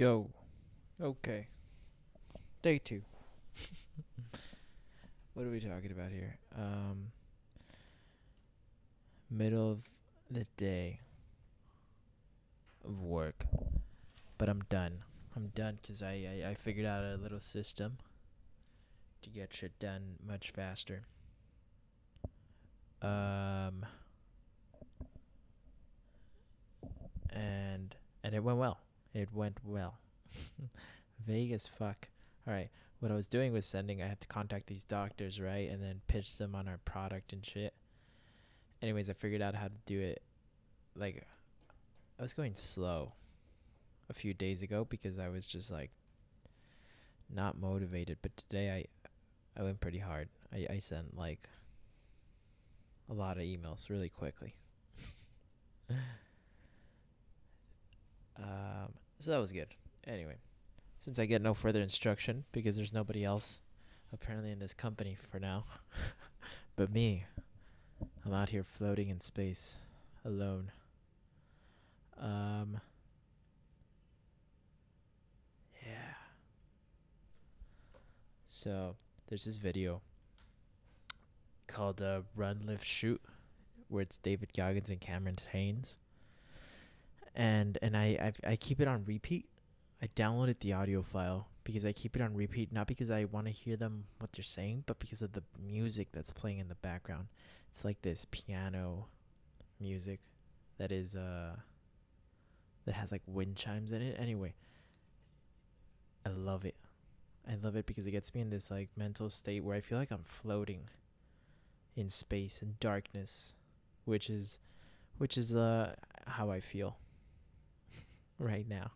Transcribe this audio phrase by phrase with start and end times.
[0.00, 0.30] Yo.
[0.98, 1.46] Okay.
[2.62, 3.02] Day two.
[5.34, 6.38] what are we talking about here?
[6.58, 7.12] Um
[9.30, 9.80] middle of
[10.30, 11.00] the day
[12.82, 13.44] of work.
[14.38, 15.00] But I'm done.
[15.36, 17.98] I'm done because I, I, I figured out a little system
[19.20, 21.02] to get shit done much faster.
[23.02, 23.84] Um
[27.28, 27.94] and
[28.24, 28.78] and it went well.
[29.14, 29.98] It went well.
[31.26, 32.08] Vague as fuck.
[32.46, 32.70] All right.
[33.00, 34.02] What I was doing was sending.
[34.02, 37.44] I have to contact these doctors, right, and then pitch them on our product and
[37.44, 37.72] shit.
[38.82, 40.22] Anyways, I figured out how to do it.
[40.94, 41.26] Like,
[42.18, 43.12] I was going slow
[44.10, 45.90] a few days ago because I was just like
[47.32, 48.18] not motivated.
[48.20, 48.86] But today
[49.56, 50.28] I I went pretty hard.
[50.52, 51.48] I I sent like
[53.08, 54.54] a lot of emails really quickly.
[58.40, 59.68] Um, so that was good.
[60.06, 60.36] Anyway,
[60.98, 63.60] since I get no further instruction because there's nobody else
[64.12, 65.64] apparently in this company for now,
[66.76, 67.24] but me,
[68.24, 69.76] I'm out here floating in space
[70.24, 70.72] alone.
[72.18, 72.80] Um,
[75.82, 76.14] yeah.
[78.46, 78.96] So
[79.28, 80.00] there's this video
[81.66, 83.20] called uh, "Run, Lift, Shoot,"
[83.88, 85.98] where it's David Goggins and Cameron Hanes
[87.34, 89.48] and and I i I keep it on repeat.
[90.02, 93.46] I downloaded the audio file because I keep it on repeat, not because I want
[93.46, 96.74] to hear them what they're saying, but because of the music that's playing in the
[96.76, 97.28] background.
[97.70, 99.06] It's like this piano
[99.78, 100.20] music
[100.78, 101.56] that is uh
[102.86, 104.16] that has like wind chimes in it.
[104.18, 104.54] Anyway,
[106.24, 106.76] I love it.
[107.48, 109.98] I love it because it gets me in this like mental state where I feel
[109.98, 110.88] like I'm floating
[111.94, 113.54] in space and darkness,
[114.04, 114.58] which is
[115.18, 115.94] which is uh
[116.26, 116.96] how I feel
[118.40, 118.92] right now.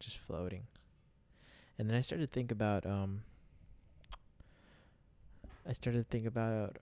[0.00, 0.66] Just floating.
[1.78, 3.22] And then I started to think about um
[5.66, 6.78] I started to think about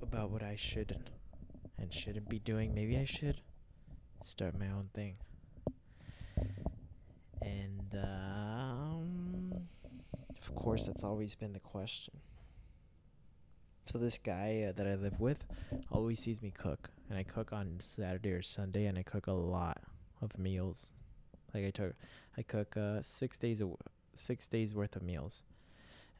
[0.00, 0.96] about what I should
[1.78, 2.74] and shouldn't be doing.
[2.74, 3.40] Maybe I should
[4.22, 5.16] start my own thing.
[7.40, 9.52] And um
[10.40, 12.14] of course that's always been the question.
[13.84, 15.44] So this guy uh, that I live with
[15.90, 19.32] always sees me cook, and I cook on Saturday or Sunday, and I cook a
[19.32, 19.78] lot
[20.20, 20.92] of meals.
[21.52, 21.94] Like I took,
[22.38, 23.68] I cook uh, six days a,
[24.14, 25.42] six days worth of meals,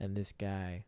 [0.00, 0.84] and this guy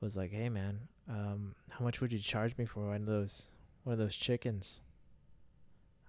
[0.00, 3.48] was like, "Hey man, um, how much would you charge me for one of those
[3.82, 4.80] one of those chickens?"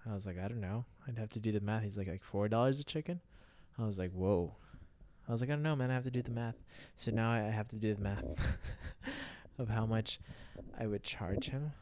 [0.08, 0.84] I was like, "I don't know.
[1.08, 3.20] I'd have to do the math." He's like, "Like four dollars a chicken?"
[3.78, 4.56] I was like, "Whoa."
[5.28, 5.90] I was like, I don't know, man.
[5.90, 6.54] I have to do the math.
[6.94, 8.24] So now I have to do the math.
[9.58, 10.20] of how much
[10.78, 11.72] I would charge him.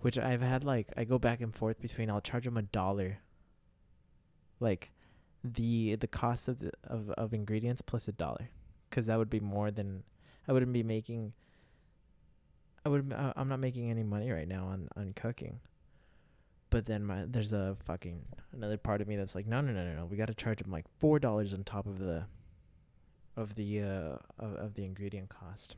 [0.00, 3.18] Which I've had like I go back and forth between I'll charge him a dollar.
[4.60, 4.92] Like
[5.42, 8.48] the the cost of the, of of ingredients plus a dollar
[8.90, 10.02] cuz that would be more than
[10.48, 11.32] I wouldn't be making
[12.84, 15.60] I would uh, I'm not making any money right now on on cooking.
[16.70, 19.84] But then my there's a fucking another part of me that's like no no no
[19.84, 22.26] no no we got to charge him like $4 on top of the
[23.36, 25.76] of the uh, of, of the ingredient cost.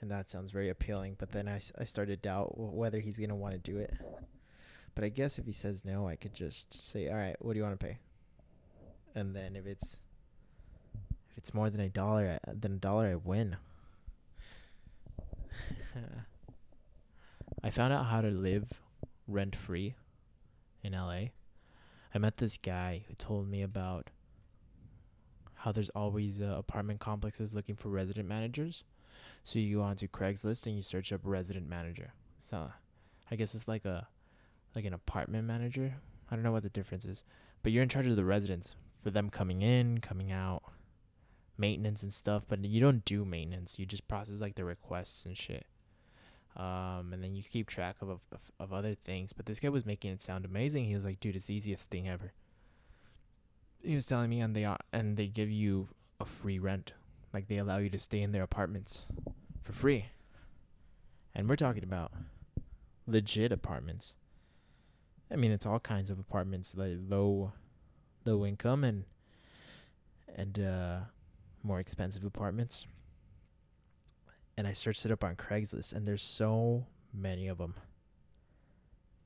[0.00, 3.30] And that sounds very appealing, but then I, I started to doubt whether he's going
[3.30, 3.94] to want to do it.
[4.94, 7.58] But I guess if he says no, I could just say, "All right, what do
[7.58, 7.98] you want to pay?"
[9.14, 10.00] And then if it's
[11.30, 13.56] if it's more than a dollar, than a dollar, I win.
[17.62, 18.74] I found out how to live
[19.26, 19.94] rent free
[20.82, 21.28] in LA.
[22.14, 24.10] I met this guy who told me about
[25.64, 28.84] how there's always uh, apartment complexes looking for resident managers.
[29.44, 32.12] So you go onto Craigslist and you search up resident manager.
[32.38, 32.70] So
[33.30, 34.06] I guess it's like a
[34.74, 35.94] like an apartment manager.
[36.30, 37.24] I don't know what the difference is,
[37.62, 40.64] but you're in charge of the residents for them coming in, coming out,
[41.56, 42.44] maintenance and stuff.
[42.46, 43.78] But you don't do maintenance.
[43.78, 45.64] You just process like the requests and shit.
[46.56, 48.20] Um, and then you keep track of, of
[48.60, 49.32] of other things.
[49.32, 50.84] But this guy was making it sound amazing.
[50.84, 52.34] He was like, "Dude, it's the easiest thing ever."
[53.84, 55.88] He was telling me and they and they give you
[56.20, 56.92] a free rent.
[57.32, 59.06] Like they allow you to stay in their apartments
[59.62, 60.06] for free.
[61.34, 62.12] And we're talking about
[63.06, 64.16] legit apartments.
[65.30, 67.52] I mean it's all kinds of apartments like low
[68.24, 69.04] low income and
[70.34, 70.98] and uh
[71.62, 72.86] more expensive apartments.
[74.56, 77.74] And i searched it up on craigslist and there's so many of them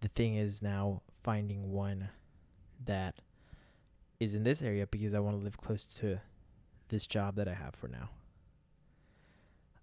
[0.01, 2.11] the thing is now finding one
[2.85, 3.17] that
[4.21, 6.21] is in this area because I want to live close to
[6.89, 8.11] this job that I have for now.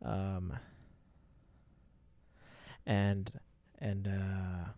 [0.03, 0.53] Um,
[2.85, 3.31] and
[3.79, 4.69] and uh,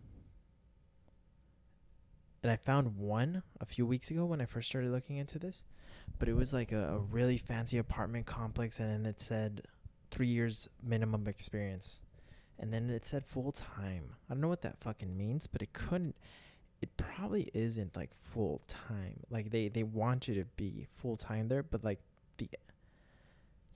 [2.42, 5.64] and I found one a few weeks ago when I first started looking into this,
[6.18, 9.62] but it was like a, a really fancy apartment complex, and then it said
[10.10, 12.00] three years minimum experience,
[12.58, 14.14] and then it said full time.
[14.30, 16.16] I don't know what that fucking means, but it couldn't.
[16.80, 19.20] It probably isn't like full time.
[19.30, 21.98] Like they they want you to be full time there, but like
[22.38, 22.48] the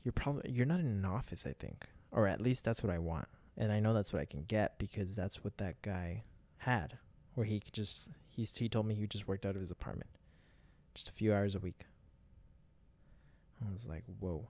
[0.04, 1.46] you're probably you're not in an office.
[1.46, 3.26] I think, or at least that's what I want,
[3.56, 6.22] and I know that's what I can get because that's what that guy
[6.58, 6.98] had,
[7.34, 10.10] where he could just he's he told me he just worked out of his apartment,
[10.94, 11.86] just a few hours a week.
[13.68, 14.48] I was like, whoa.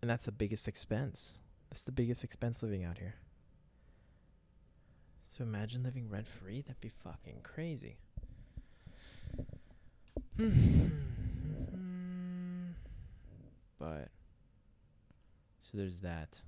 [0.00, 1.38] And that's the biggest expense.
[1.70, 3.16] That's the biggest expense living out here.
[5.28, 6.62] So imagine living rent free.
[6.62, 7.98] That'd be fucking crazy.
[13.78, 14.08] but
[15.58, 16.40] so there's that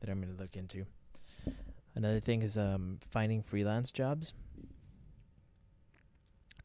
[0.00, 0.84] that I'm gonna look into.
[1.94, 4.34] Another thing is um finding freelance jobs.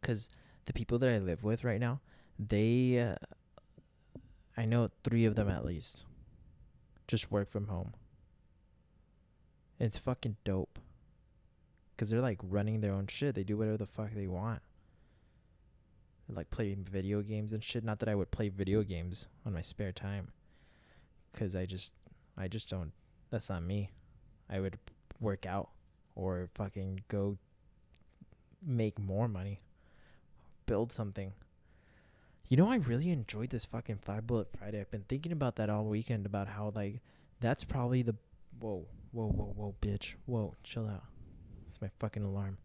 [0.02, 0.30] Cause
[0.66, 2.00] the people that I live with right now,
[2.38, 3.16] they, uh,
[4.56, 6.04] I know three of them at least,
[7.08, 7.94] just work from home.
[9.80, 10.80] It's fucking dope.
[12.00, 13.36] Cause they're like running their own shit.
[13.36, 14.62] They do whatever the fuck they want.
[16.30, 17.84] They like playing video games and shit.
[17.84, 20.30] Not that I would play video games on my spare time.
[21.34, 21.92] Cause I just,
[22.38, 22.94] I just don't.
[23.32, 23.92] That's not me.
[24.50, 24.80] I would
[25.20, 25.72] work out
[26.16, 27.38] or fucking go
[28.66, 29.60] make more money,
[30.66, 31.34] build something.
[32.48, 34.80] You know, I really enjoyed this fucking Five Bullet Friday.
[34.80, 37.02] I've been thinking about that all weekend about how, like,
[37.42, 38.16] that's probably the.
[38.60, 40.16] Whoa, whoa, whoa, whoa, bitch.
[40.26, 41.04] Whoa, chill out.
[41.70, 42.58] It's my fucking alarm.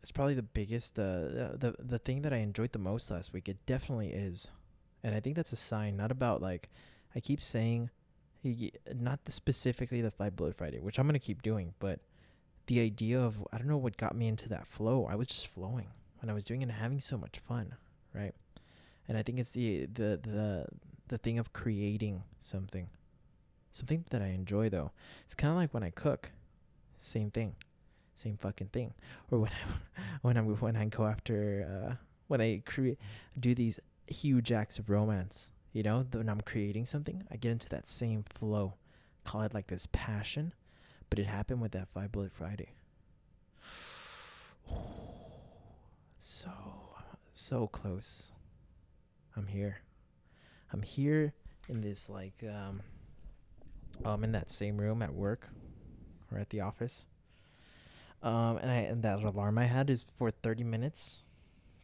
[0.00, 3.48] It's probably the biggest, uh, the the thing that I enjoyed the most last week.
[3.48, 4.48] It definitely is,
[5.04, 5.98] and I think that's a sign.
[5.98, 6.70] Not about like,
[7.14, 7.90] I keep saying,
[8.94, 12.00] not the specifically the Five Bullet Friday, which I'm gonna keep doing, but
[12.66, 15.04] the idea of I don't know what got me into that flow.
[15.04, 15.88] I was just flowing
[16.20, 17.74] when I was doing it and having so much fun,
[18.14, 18.34] right?
[19.06, 20.66] And I think it's the the the
[21.08, 22.88] the thing of creating something,
[23.70, 24.92] something that I enjoy though.
[25.26, 26.30] It's kind of like when I cook,
[26.96, 27.56] same thing
[28.20, 28.94] same fucking thing.
[29.30, 31.94] Or when I when I when I go after uh,
[32.28, 32.98] when I create
[33.38, 37.68] do these huge acts of romance, you know, when I'm creating something, I get into
[37.70, 38.74] that same flow.
[39.24, 40.52] Call it like this passion,
[41.08, 42.70] but it happened with that Five Bullet Friday.
[46.18, 46.50] so
[47.32, 48.32] so close.
[49.36, 49.78] I'm here.
[50.72, 51.32] I'm here
[51.68, 52.82] in this like um
[54.04, 55.48] I'm in that same room at work
[56.32, 57.04] or at the office
[58.22, 61.18] um, and I and that alarm I had is for 30 minutes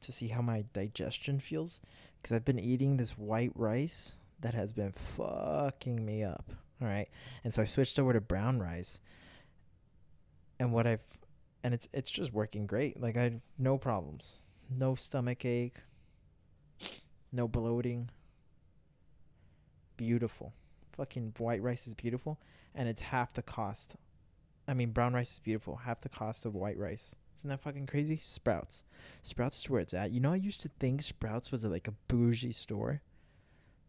[0.00, 1.80] to see how my digestion feels
[2.16, 6.50] because I've been eating this white rice that has been fucking me up.
[6.80, 7.08] All right,
[7.42, 9.00] and so I switched over to brown rice.
[10.58, 11.04] And what I've
[11.64, 13.00] and it's it's just working great.
[13.00, 14.36] Like I no problems,
[14.70, 15.80] no stomach ache,
[17.32, 18.10] no bloating.
[19.96, 20.52] Beautiful,
[20.92, 22.38] fucking white rice is beautiful,
[22.74, 23.96] and it's half the cost
[24.68, 27.14] I mean, brown rice is beautiful, half the cost of white rice.
[27.36, 28.16] Isn't that fucking crazy?
[28.16, 28.82] Sprouts.
[29.22, 30.10] Sprouts is where it's at.
[30.10, 33.02] You know, I used to think Sprouts was a, like a bougie store.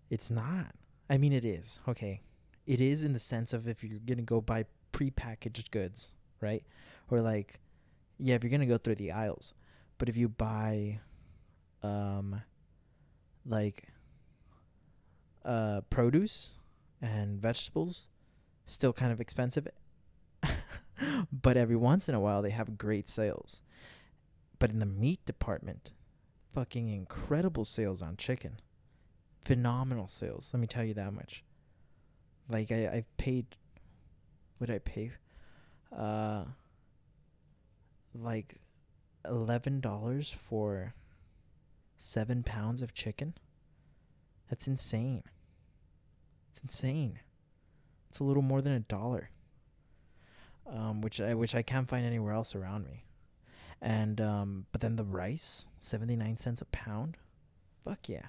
[0.10, 0.76] It's not.
[1.10, 1.80] I mean, it is.
[1.88, 2.22] Okay.
[2.66, 6.64] It is in the sense of if you're going to go buy prepackaged goods, right?
[7.10, 7.62] Or like,
[8.20, 9.54] yeah, if you're going to go through the aisles.
[9.98, 11.00] But if you buy,
[11.82, 12.42] um,
[13.46, 13.88] like,
[15.46, 16.52] uh, produce
[17.02, 18.10] and vegetables,
[18.66, 19.68] still kind of expensive
[21.32, 23.62] but every once in a while they have great sales.
[24.60, 25.92] But in the meat department,
[26.54, 28.60] fucking incredible sales on chicken.
[29.42, 31.44] Phenomenal sales, let me tell you that much.
[32.50, 33.46] Like I I paid
[34.58, 35.12] what did I pay?
[35.96, 36.46] Uh
[38.14, 38.56] like
[39.26, 40.94] eleven dollars for
[41.98, 43.34] seven pounds of chicken.
[44.50, 45.24] That's insane.
[46.52, 47.20] It's insane.
[48.10, 49.30] It's a little more than a dollar
[50.74, 53.04] um, which I which I can't find anywhere else around me.
[53.82, 57.18] And um, but then the rice, seventy nine cents a pound.
[57.84, 58.26] Fuck yeah.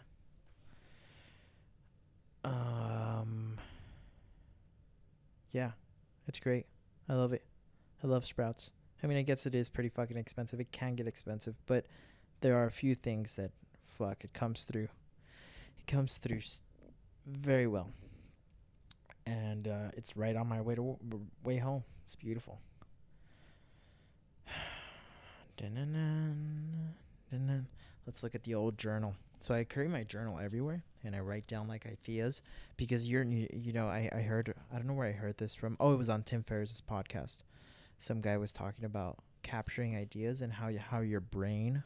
[2.45, 3.59] Um.
[5.53, 5.71] Yeah,
[6.27, 6.67] it's great.
[7.09, 7.43] I love it.
[8.05, 8.71] I love Sprouts.
[9.03, 10.61] I mean, I guess it is pretty fucking expensive.
[10.61, 11.87] It can get expensive, but
[12.41, 13.51] there are a few things that
[13.99, 14.89] fuck it comes through.
[15.79, 16.41] It comes through
[17.27, 17.91] very well,
[19.29, 20.97] and uh, it's right on my way to
[21.45, 21.85] way home.
[22.05, 22.59] It's beautiful.
[28.07, 29.15] Let's look at the old journal.
[29.41, 32.43] So I carry my journal everywhere, and I write down like ideas
[32.77, 35.77] because you're you know I I heard I don't know where I heard this from.
[35.79, 37.43] Oh, it was on Tim Ferriss's podcast.
[37.99, 41.83] Some guy was talking about capturing ideas and how y- how your brain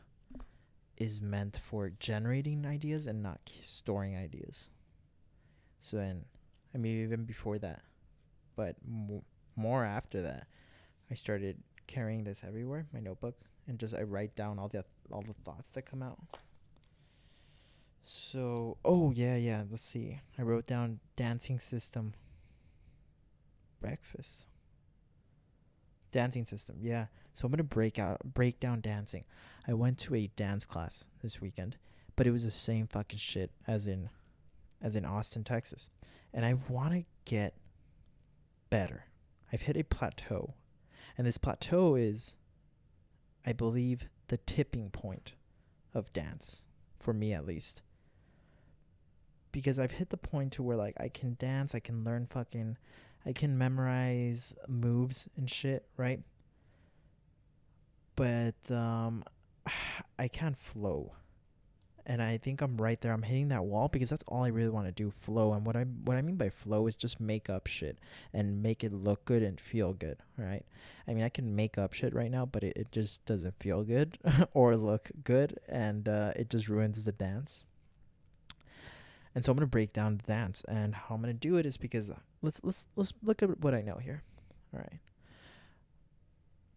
[0.96, 4.70] is meant for generating ideas and not storing ideas.
[5.80, 6.26] So then,
[6.74, 7.82] I mean, even before that,
[8.56, 9.24] but mo-
[9.56, 10.46] more after that,
[11.10, 13.36] I started carrying this everywhere, my notebook,
[13.68, 16.18] and just I write down all the all the thoughts that come out.
[18.04, 19.64] So, oh yeah, yeah.
[19.70, 20.20] Let's see.
[20.38, 22.14] I wrote down dancing system.
[23.80, 24.46] Breakfast.
[26.10, 27.06] Dancing system, yeah.
[27.32, 29.24] So I'm gonna break out, break down dancing.
[29.66, 31.76] I went to a dance class this weekend,
[32.16, 34.10] but it was the same fucking shit as in,
[34.82, 35.88] as in Austin, Texas,
[36.32, 37.54] and I want to get
[38.70, 39.06] better.
[39.52, 40.54] I've hit a plateau,
[41.18, 42.36] and this plateau is,
[43.44, 45.34] I believe, the tipping point
[45.94, 46.64] of dance
[46.98, 47.82] for me at least.
[49.50, 52.78] Because I've hit the point to where like I can dance, I can learn fucking
[53.26, 56.20] I can memorize moves and shit, right?
[58.16, 59.24] But um
[60.18, 61.12] I can't flow.
[62.04, 63.12] And I think I'm right there.
[63.12, 65.52] I'm hitting that wall because that's all I really want to do, flow.
[65.52, 67.98] And what I what I mean by flow is just make up shit
[68.32, 70.64] and make it look good and feel good, right?
[71.06, 73.84] I mean, I can make up shit right now, but it, it just doesn't feel
[73.84, 74.18] good
[74.52, 77.60] or look good and uh, it just ruins the dance.
[79.34, 81.76] And so I'm gonna break down the dance, and how I'm gonna do it is
[81.76, 82.10] because
[82.42, 84.22] let's let's let's look at what I know here.
[84.74, 85.00] All right.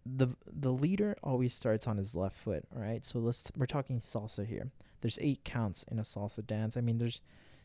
[0.05, 2.63] The the leader always starts on his left foot.
[2.71, 3.05] Right.
[3.05, 4.71] So let's we're talking salsa here.
[5.01, 6.77] There's eight counts in a salsa dance.
[6.77, 7.21] I mean, there's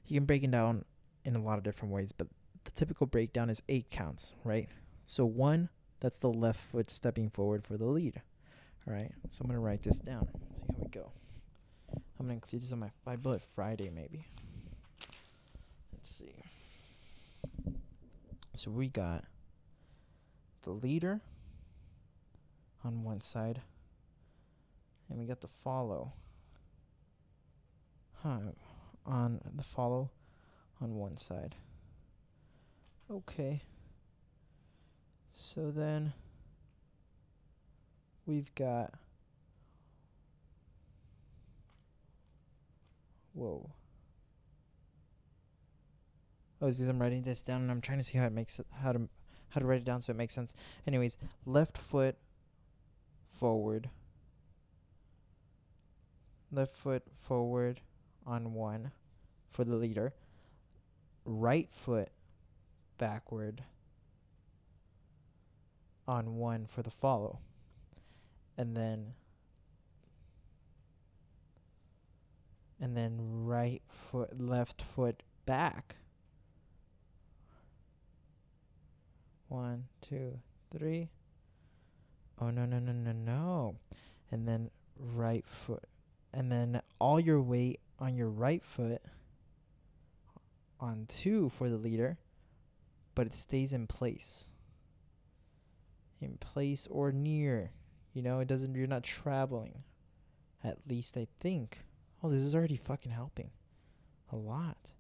[0.07, 0.85] you can break it down
[1.25, 2.29] in a lot of different ways, but
[2.65, 4.69] the typical breakdown is eight counts, right?
[5.07, 5.69] So one,
[6.01, 8.23] that's the left foot stepping forward for the lead.
[8.87, 9.13] All right.
[9.29, 10.29] So I'm gonna write this down.
[10.55, 11.13] See how we go.
[11.93, 14.27] I'm gonna include this on my five bullet Friday maybe.
[15.93, 16.35] Let's see.
[18.55, 19.25] So we got
[20.63, 21.21] the leader
[22.85, 23.61] on one side,
[25.09, 26.13] and we got the follow.
[28.23, 28.39] Huh,
[29.07, 30.11] on the follow
[30.81, 31.55] on one side.
[33.11, 33.63] Okay.
[35.33, 36.13] So then
[38.27, 38.93] we've got.
[43.33, 43.71] Whoa.
[46.63, 48.67] Oh, because I'm writing this down and I'm trying to see how it makes it,
[48.83, 49.09] how to
[49.49, 50.55] how to write it down so it makes sense.
[50.87, 52.17] Anyways, left foot
[53.31, 53.89] forward.
[56.53, 57.81] Left foot forward
[58.27, 58.93] on one
[59.51, 60.13] for the leader.
[61.25, 62.11] Right foot
[62.99, 63.63] backward
[66.07, 67.39] on one for the follow.
[68.57, 69.15] And then
[72.81, 75.97] and then right foot left foot back
[79.51, 80.39] One, two,
[80.71, 81.09] three.
[82.41, 83.75] Oh no no no no no.
[84.31, 85.89] And then right foot.
[86.33, 89.03] And then all your weight on your right foot
[90.81, 92.19] on two for the leader,
[93.15, 94.49] but it stays in place.
[96.21, 97.73] In place or near.
[98.15, 99.85] You know, it doesn't you're not traveling.
[100.65, 101.79] At least I think.
[102.23, 103.51] Oh, this is already fucking helping.
[104.33, 104.91] A lot.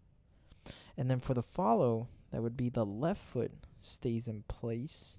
[0.96, 5.18] And then for the follow, that would be the left foot stays in place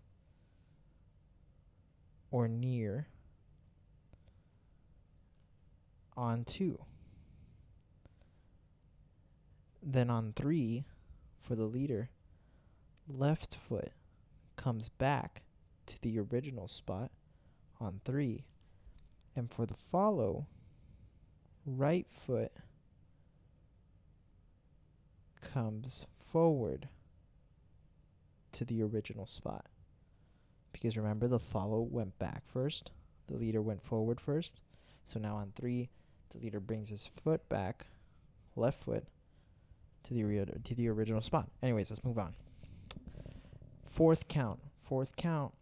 [2.30, 3.08] or near
[6.16, 6.80] on two.
[9.82, 10.86] Then on three,
[11.42, 12.10] for the leader,
[13.08, 13.92] left foot
[14.56, 15.42] comes back
[15.88, 17.12] to the original spot
[17.80, 18.46] on three.
[19.36, 20.46] And for the follow,
[21.66, 22.52] right foot
[25.42, 26.88] comes forward
[28.52, 29.66] to the original spot.
[30.72, 32.92] Because remember, the follow went back first,
[33.28, 34.60] the leader went forward first.
[35.06, 35.90] So now on three,
[36.30, 37.86] the leader brings his foot back,
[38.56, 39.06] left foot,
[40.04, 41.50] to the to the original spot.
[41.62, 42.36] Anyways, let's move on.
[43.86, 45.54] Fourth count, fourth count,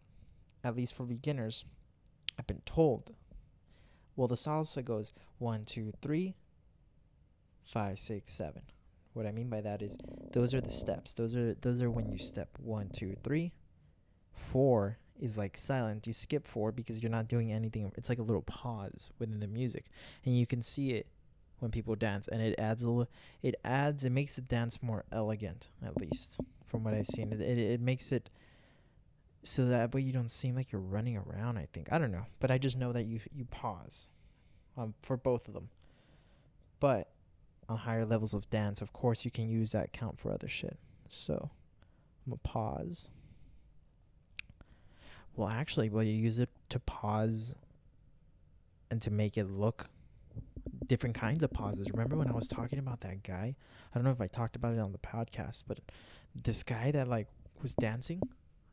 [0.62, 1.64] at least for beginners,
[2.38, 3.12] I've been told.
[4.16, 6.34] Well, the salsa goes one, two, three,
[7.64, 8.62] five, six, seven.
[9.12, 9.96] What I mean by that is
[10.32, 11.12] those are the steps.
[11.12, 13.52] Those are those are when you step one, two, three.
[14.32, 16.06] Four is like silent.
[16.06, 17.90] You skip four because you're not doing anything.
[17.96, 19.86] It's like a little pause within the music,
[20.24, 21.06] and you can see it
[21.60, 23.10] when people dance, and it adds a little.
[23.42, 24.04] It adds.
[24.04, 27.32] It makes the dance more elegant, at least from what I've seen.
[27.32, 28.28] It it, it makes it
[29.42, 31.58] so that way you don't seem like you're running around.
[31.58, 34.06] I think I don't know, but I just know that you you pause,
[34.76, 35.68] um, for both of them.
[36.78, 37.08] But
[37.68, 40.78] on higher levels of dance, of course, you can use that count for other shit.
[41.08, 41.50] So,
[42.26, 43.08] I'm gonna pause.
[45.36, 47.54] Well, actually, well, you use it to pause
[48.90, 49.88] and to make it look
[50.90, 51.88] different kinds of pauses.
[51.92, 53.54] Remember when I was talking about that guy?
[53.94, 55.78] I don't know if I talked about it on the podcast, but
[56.34, 57.28] this guy that like
[57.62, 58.20] was dancing.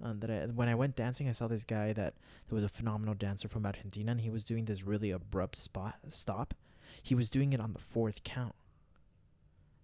[0.03, 2.15] Uh, that I, when I went dancing, I saw this guy that,
[2.47, 5.95] that was a phenomenal dancer from Argentina, and he was doing this really abrupt spot
[6.09, 6.55] stop.
[7.03, 8.55] He was doing it on the fourth count,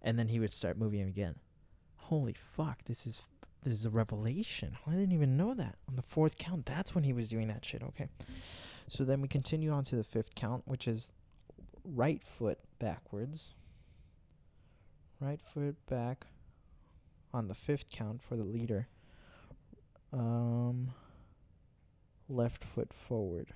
[0.02, 1.36] and then he would start moving again.
[1.98, 2.84] Holy fuck!
[2.86, 3.22] This is
[3.64, 4.76] this is a revelation.
[4.88, 6.66] I didn't even know that on the fourth count.
[6.66, 7.84] That's when he was doing that shit.
[7.84, 8.10] Okay,
[8.88, 11.12] so then we continue on to the fifth count, which is
[11.84, 13.54] right foot backwards.
[15.20, 16.26] Right foot back
[17.34, 18.88] on the fifth count for the leader.
[20.12, 20.92] Um,
[22.28, 23.54] left foot forward.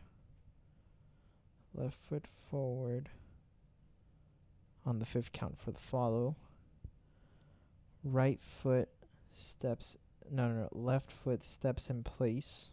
[1.74, 3.10] Left foot forward
[4.86, 6.36] on the fifth count for the follow.
[8.03, 8.89] Right foot
[9.34, 9.98] steps
[10.31, 12.72] no no no left foot steps in place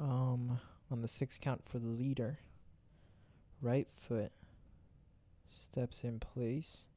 [0.00, 0.58] um
[0.90, 2.38] on the sixth count for the leader
[3.62, 4.32] right foot
[5.48, 6.88] steps in place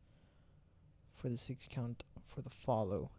[1.15, 3.11] for the six count for the follow.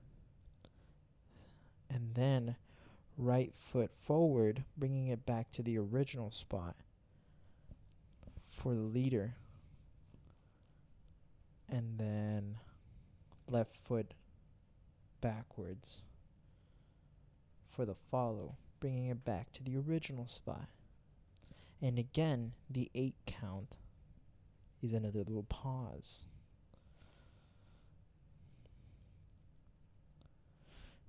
[1.89, 2.57] And then
[3.17, 6.77] right foot forward, bringing it back to the original spot
[8.51, 9.35] for the leader.
[11.69, 12.57] And then
[13.49, 14.15] left foot
[15.21, 16.03] backwards
[17.71, 20.69] for the follow, bringing it back to the original spot.
[21.85, 23.77] And again, the eight count
[24.83, 26.23] is another little pause.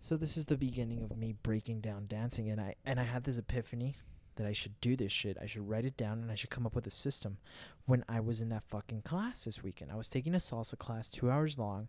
[0.02, 3.24] So this is the beginning of me breaking down dancing and I and I had
[3.24, 3.96] this epiphany
[4.36, 5.38] that I should do this shit.
[5.42, 7.38] I should write it down and I should come up with a system.
[7.86, 11.08] When I was in that fucking class this weekend, I was taking a salsa class,
[11.08, 11.88] 2 hours long.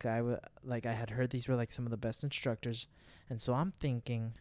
[0.00, 2.88] The guy wa- like I had heard these were like some of the best instructors,
[3.30, 4.34] and so I'm thinking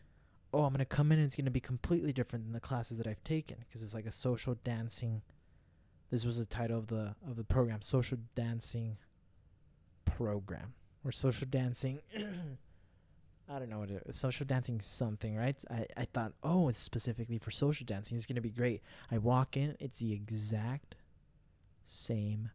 [0.54, 3.08] oh, I'm gonna come in and it's gonna be completely different than the classes that
[3.08, 5.22] I've taken because it's like a social dancing.
[6.12, 8.98] This was the title of the of the program, social dancing
[10.06, 12.00] program or social dancing.
[13.50, 14.16] I don't know what it is.
[14.16, 15.56] Social dancing something, right?
[15.70, 18.16] I, I thought, oh, it's specifically for social dancing.
[18.16, 18.82] It's gonna be great.
[19.12, 20.96] I walk in, it's the exact
[21.86, 22.52] same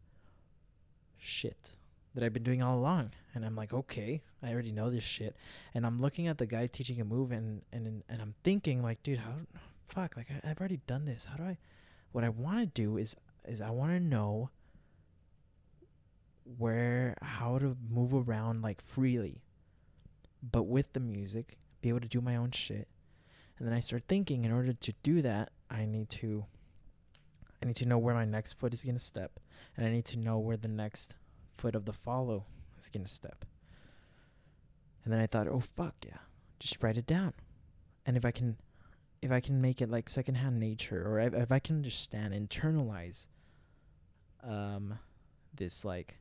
[1.17, 1.71] shit
[2.19, 3.11] that I've been doing all along.
[3.33, 5.35] And I'm like, okay, I already know this shit.
[5.73, 9.01] And I'm looking at the guy teaching a move and and and I'm thinking like,
[9.03, 9.33] dude, how
[9.87, 11.25] fuck, like I, I've already done this.
[11.25, 11.57] How do I
[12.11, 13.15] what I want to do is
[13.47, 14.49] is I want to know
[16.57, 19.43] where how to move around like freely
[20.41, 22.87] but with the music, be able to do my own shit.
[23.57, 26.45] And then I start thinking in order to do that, I need to
[27.61, 29.39] I need to know where my next foot is going to step
[29.75, 31.13] and I need to know where the next
[31.59, 32.45] foot of the follow
[32.79, 33.45] is going to step.
[35.03, 36.17] And then I thought, "Oh fuck, yeah.
[36.59, 37.33] Just write it down."
[38.05, 38.57] And if I can
[39.21, 43.27] if I can make it like secondhand nature or if, if I can understand internalize
[44.41, 44.97] um
[45.53, 46.17] this like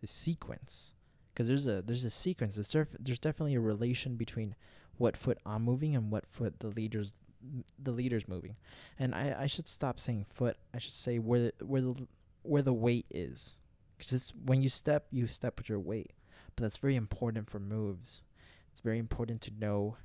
[0.00, 0.94] this sequence
[1.32, 2.56] because there's a there's a sequence.
[2.56, 4.54] There's def- there's definitely a relation between
[4.98, 7.12] what foot I'm moving and what foot the leaders
[7.82, 8.56] the leader's moving.
[8.98, 10.56] And I I should stop saying foot.
[10.74, 11.94] I should say where the, where the
[12.42, 13.56] where the weight is.
[14.02, 16.10] Because when you step, you step with your weight.
[16.56, 18.22] But that's very important for moves.
[18.72, 19.96] It's very important to know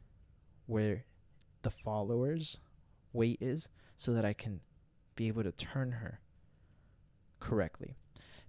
[0.68, 1.06] where
[1.64, 2.60] the follower's
[3.12, 4.60] weight is so that I can
[5.16, 6.20] be able to turn her
[7.40, 7.96] correctly.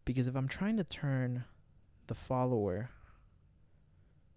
[0.04, 1.44] Because if I'm trying to turn
[2.08, 2.90] the follower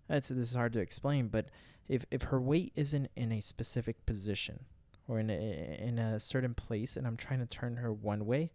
[0.07, 1.45] that's this is hard to explain but
[1.87, 4.65] if if her weight isn't in a specific position
[5.07, 8.51] or in a in a certain place and I'm trying to turn her one way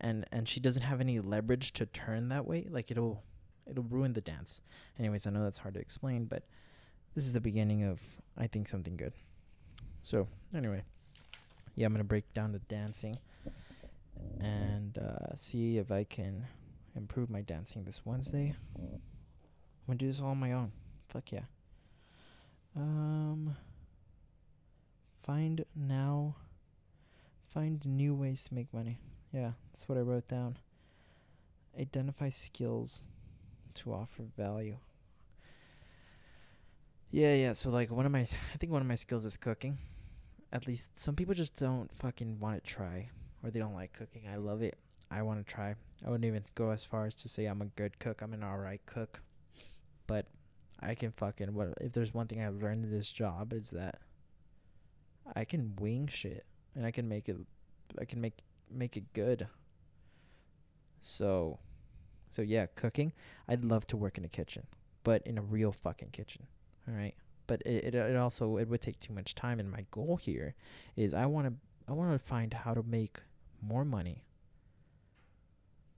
[0.00, 3.22] and and she doesn't have any leverage to turn that way like it'll
[3.70, 4.60] it'll ruin the dance
[4.98, 6.44] anyways I know that's hard to explain but
[7.14, 8.00] this is the beginning of
[8.36, 9.12] I think something good
[10.02, 10.82] so anyway
[11.74, 13.18] yeah I'm gonna break down the dancing
[14.40, 16.46] and uh, see if I can
[16.96, 18.54] improve my dancing this Wednesday.
[18.76, 19.00] I'm
[19.86, 20.72] gonna do this all on my own.
[21.08, 21.44] Fuck yeah.
[22.76, 23.56] Um
[25.22, 26.36] find now
[27.52, 28.98] find new ways to make money.
[29.32, 30.56] Yeah, that's what I wrote down.
[31.78, 33.02] Identify skills
[33.74, 34.76] to offer value.
[37.10, 39.78] Yeah, yeah, so like one of my I think one of my skills is cooking.
[40.52, 43.10] At least some people just don't fucking want to try
[43.42, 44.22] or they don't like cooking.
[44.32, 44.78] I love it.
[45.10, 45.74] I want to try.
[46.04, 48.20] I wouldn't even go as far as to say I'm a good cook.
[48.20, 49.22] I'm an alright cook,
[50.06, 50.26] but
[50.80, 53.98] I can fucking what if there's one thing I've learned in this job is that
[55.34, 57.36] I can wing shit and I can make it
[57.98, 58.34] I can make
[58.70, 59.48] make it good.
[61.00, 61.58] So
[62.30, 63.12] so yeah, cooking.
[63.48, 64.66] I'd love to work in a kitchen,
[65.04, 66.46] but in a real fucking kitchen.
[66.88, 67.14] All right.
[67.46, 69.60] but it, it it also it would take too much time.
[69.60, 70.54] And my goal here
[70.96, 71.54] is I want to
[71.88, 73.18] I want to find how to make
[73.62, 74.24] more money,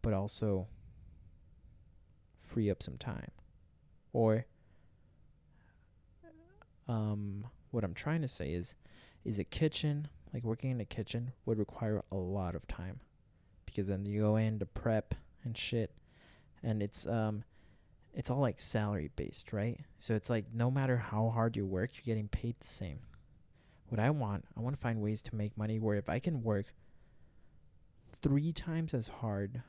[0.03, 0.69] but also
[2.39, 3.31] free up some time,
[4.13, 4.47] or
[6.89, 8.75] um, what I'm trying to say is,
[9.25, 13.01] is a kitchen like working in a kitchen would require a lot of time,
[13.67, 15.15] because then you go in to prep
[15.45, 15.93] and shit,
[16.63, 17.45] and it's um
[18.13, 19.81] it's all like salary based, right?
[19.99, 23.01] So it's like no matter how hard you work, you're getting paid the same.
[23.89, 26.43] What I want, I want to find ways to make money where if I can
[26.43, 26.67] work
[28.23, 29.63] three times as hard,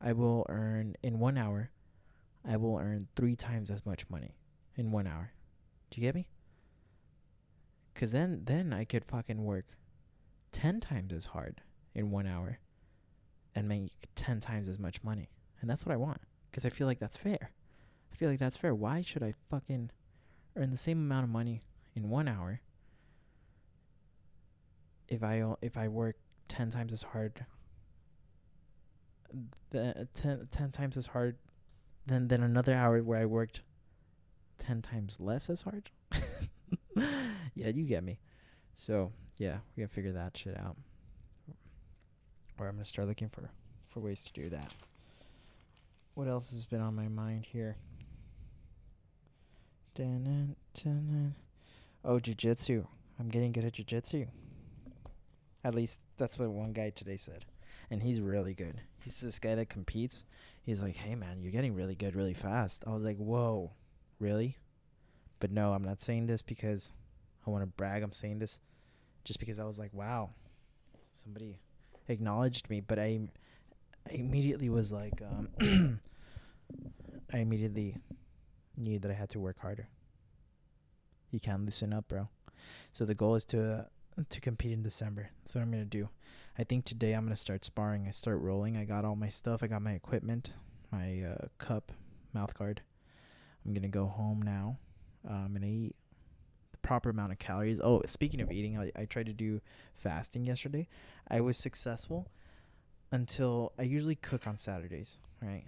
[0.00, 1.70] I will earn in one hour,
[2.46, 4.36] I will earn three times as much money
[4.76, 5.32] in one hour.
[5.90, 6.28] Do you get me?
[7.98, 9.64] Cause then then I could fucking work
[10.52, 11.62] ten times as hard
[11.96, 12.60] in one hour
[13.56, 15.30] and make ten times as much money.
[15.60, 17.50] And that's what I want because I feel like that's fair.
[18.12, 18.72] I feel like that's fair.
[18.72, 19.90] Why should I fucking
[20.54, 21.62] earn the same amount of money
[21.96, 22.60] in one hour
[25.08, 26.14] if I if I work
[26.46, 27.46] ten times as hard?
[29.70, 31.36] The ten, 10 times as hard
[32.06, 33.62] than than another hour where I worked
[34.56, 35.90] ten times less as hard.
[37.58, 38.18] yeah, you get me.
[38.76, 40.76] So yeah, we gotta figure that shit out.
[42.58, 43.50] Or I'm gonna start looking for
[43.88, 44.72] for ways to do that.
[46.14, 47.76] What else has been on my mind here?
[49.94, 51.34] Dun-dun, dun-dun.
[52.04, 52.86] Oh, jujitsu.
[53.18, 54.28] I'm getting good at jujitsu.
[55.64, 57.44] At least that's what one guy today said.
[57.90, 58.80] And he's really good.
[59.02, 60.24] He's this guy that competes.
[60.62, 62.84] He's like, hey, man, you're getting really good really fast.
[62.86, 63.72] I was like, whoa,
[64.20, 64.58] really?
[65.40, 66.92] But no, I'm not saying this because
[67.46, 68.02] I want to brag.
[68.02, 68.60] I'm saying this
[69.24, 70.30] just because I was like, wow,
[71.12, 71.58] somebody
[72.08, 72.80] acknowledged me.
[72.80, 73.20] But I,
[74.08, 76.00] I immediately was like, um,
[77.32, 77.96] I immediately
[78.76, 79.88] knew that I had to work harder.
[81.30, 82.28] You can't loosen up, bro.
[82.92, 83.86] So the goal is to
[84.18, 85.30] uh, to compete in December.
[85.40, 86.08] That's what I'm gonna do.
[86.58, 88.06] I think today I'm gonna start sparring.
[88.08, 88.76] I start rolling.
[88.76, 89.62] I got all my stuff.
[89.62, 90.52] I got my equipment,
[90.90, 91.92] my uh, cup,
[92.32, 92.82] mouth guard.
[93.64, 94.78] I'm gonna go home now.
[95.28, 95.94] Uh, I'm gonna eat
[96.88, 97.82] proper amount of calories.
[97.84, 99.60] Oh, speaking of eating, I, I tried to do
[99.94, 100.88] fasting yesterday.
[101.30, 102.28] I was successful
[103.12, 105.64] until I usually cook on Saturdays, right?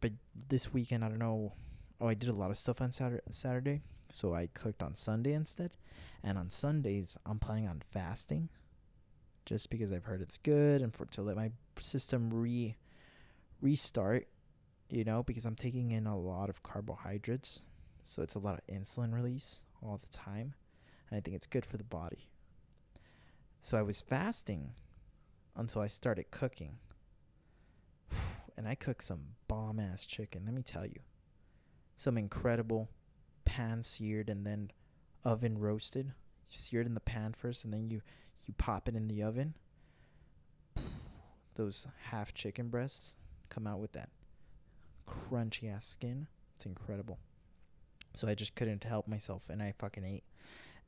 [0.00, 0.12] But
[0.48, 1.54] this weekend, I don't know.
[2.00, 5.32] Oh, I did a lot of stuff on Saturday, Saturday, so I cooked on Sunday
[5.32, 5.72] instead.
[6.22, 8.48] And on Sundays, I'm planning on fasting,
[9.46, 12.76] just because I've heard it's good and for to let my system re
[13.60, 14.28] restart.
[14.90, 17.62] You know, because I'm taking in a lot of carbohydrates,
[18.06, 20.54] so it's a lot of insulin release all the time,
[21.10, 22.30] and I think it's good for the body.
[23.58, 24.74] So I was fasting
[25.56, 26.78] until I started cooking.
[28.58, 31.00] And I cooked some bomb ass chicken, let me tell you.
[31.94, 32.88] Some incredible
[33.44, 34.70] pan seared and then
[35.24, 36.14] oven roasted.
[36.48, 38.00] You sear it in the pan first and then you
[38.46, 39.56] you pop it in the oven.
[41.56, 43.14] Those half chicken breasts
[43.50, 44.08] come out with that
[45.06, 46.28] crunchy ass skin.
[46.54, 47.18] It's incredible.
[48.16, 50.24] So I just couldn't help myself and I fucking ate.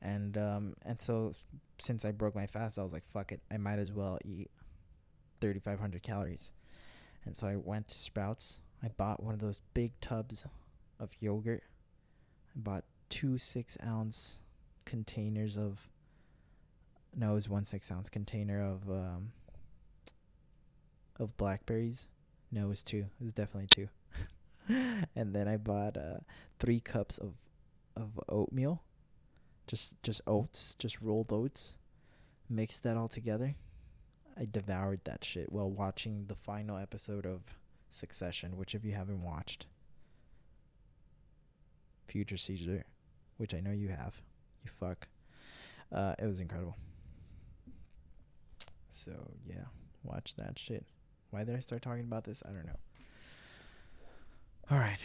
[0.01, 1.33] And um and so
[1.79, 4.49] since I broke my fast, I was like, fuck it, I might as well eat
[5.41, 6.51] 3500 calories.
[7.25, 8.59] And so I went to Sprouts.
[8.81, 10.45] I bought one of those big tubs
[10.99, 11.63] of yogurt.
[12.55, 14.39] I bought two 6 ounce
[14.85, 15.77] containers of
[17.15, 19.31] no, it was one 6 ounce container of um
[21.19, 22.07] of blackberries.
[22.51, 23.05] No, it was two.
[23.19, 23.89] It was definitely two.
[25.15, 26.19] and then I bought uh,
[26.59, 27.33] three cups of
[27.95, 28.83] of oatmeal,
[29.67, 31.75] just just oats, just rolled oats.
[32.49, 33.55] Mixed that all together.
[34.37, 37.41] I devoured that shit while watching the final episode of
[37.91, 39.65] Succession, which if you haven't watched,
[42.07, 42.85] Future Caesar,
[43.37, 44.21] which I know you have,
[44.63, 45.07] you fuck.
[45.91, 46.77] Uh, it was incredible.
[48.91, 49.11] So
[49.45, 49.65] yeah,
[50.03, 50.85] watch that shit.
[51.31, 52.41] Why did I start talking about this?
[52.47, 52.79] I don't know.
[54.71, 54.99] All right,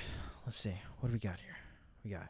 [0.45, 0.75] let's see.
[1.01, 1.57] What do we got here?
[2.05, 2.29] We got.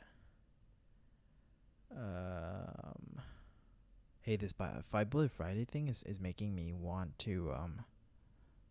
[1.90, 3.20] Um.
[4.20, 7.81] Hey, this Bi- Five Bullet Friday thing is is making me want to um.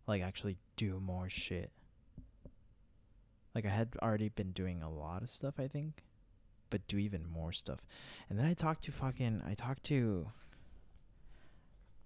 [0.07, 1.71] Like actually do more shit.
[3.53, 6.01] Like I had already been doing a lot of stuff, I think,
[6.69, 7.79] but do even more stuff.
[8.29, 9.41] And then I talked to fucking.
[9.45, 10.29] I talked to.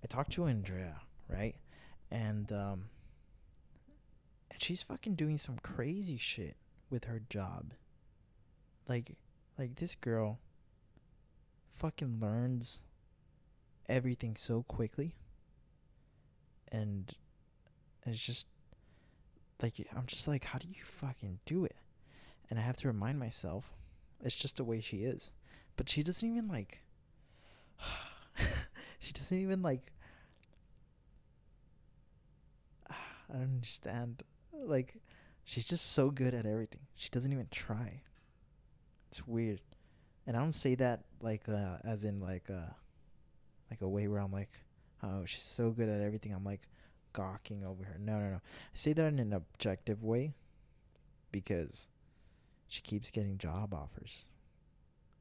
[0.03, 1.55] I talked to Andrea, right?
[2.09, 2.85] And um.
[4.57, 6.55] And she's fucking doing some crazy shit
[6.89, 7.73] with her job.
[8.89, 9.15] Like
[9.55, 10.39] like this girl
[11.75, 12.79] fucking learns
[13.87, 15.13] everything so quickly.
[16.71, 17.13] And
[18.03, 18.47] and it's just
[19.61, 21.75] like I'm just like how do you fucking do it?
[22.49, 23.75] And I have to remind myself
[24.23, 25.31] it's just the way she is.
[25.75, 26.81] but she doesn't even like.
[28.97, 29.91] she doesn't even like.
[32.89, 34.23] I don't understand.
[34.65, 34.95] Like,
[35.43, 36.81] she's just so good at everything.
[36.95, 38.01] She doesn't even try.
[39.09, 39.61] It's weird,
[40.25, 42.73] and I don't say that like uh, as in like uh,
[43.71, 44.51] like a way where I'm like,
[45.03, 46.33] oh, she's so good at everything.
[46.33, 46.67] I'm like
[47.13, 47.97] gawking over her.
[47.99, 48.35] No, no, no.
[48.35, 50.33] I say that in an objective way
[51.31, 51.89] because
[52.67, 54.25] she keeps getting job offers.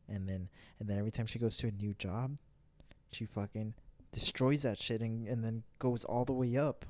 [0.09, 2.37] And then and then every time she goes to a new job,
[3.11, 3.75] she fucking
[4.13, 6.87] destroys that shit and, and then goes all the way up.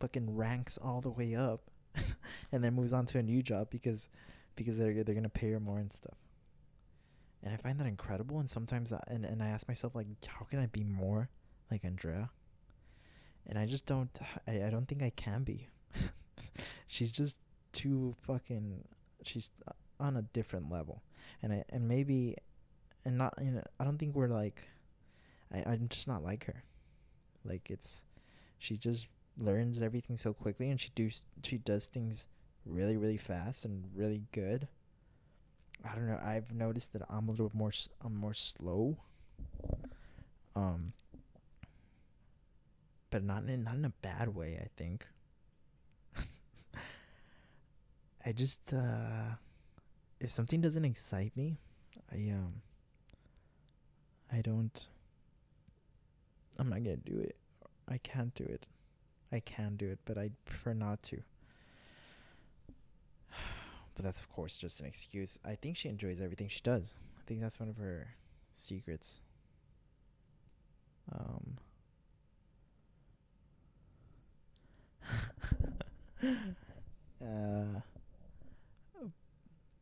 [0.00, 1.60] Fucking ranks all the way up
[2.52, 4.08] and then moves on to a new job because
[4.56, 6.16] because they're they're gonna pay her more and stuff.
[7.42, 10.44] And I find that incredible and sometimes I, and, and I ask myself like how
[10.44, 11.28] can I be more
[11.70, 12.30] like Andrea?
[13.46, 14.10] And I just don't
[14.46, 15.68] I, I don't think I can be.
[16.86, 17.38] she's just
[17.72, 18.84] too fucking
[19.22, 19.50] she's
[20.00, 21.02] on a different level
[21.42, 22.36] and I, and maybe
[23.04, 24.68] and not you know I don't think we're like
[25.52, 26.62] I I'm just not like her
[27.44, 28.02] like it's
[28.58, 29.06] she just
[29.38, 32.26] learns everything so quickly and she does she does things
[32.66, 34.66] really really fast and really good
[35.84, 37.72] I don't know I've noticed that I'm a little more
[38.04, 38.96] I'm more slow
[40.56, 40.92] um
[43.10, 45.06] but not in not in a bad way I think
[48.26, 49.36] I just uh
[50.20, 51.58] if something doesn't excite me,
[52.12, 52.62] I um
[54.32, 54.88] I don't
[56.58, 57.36] I'm not gonna do it.
[57.88, 58.66] I can't do it.
[59.32, 61.22] I can do it, but I prefer not to.
[63.94, 65.40] But that's of course just an excuse.
[65.44, 66.96] I think she enjoys everything she does.
[67.18, 68.14] I think that's one of her
[68.54, 69.20] secrets.
[71.12, 71.58] Um
[77.20, 77.80] uh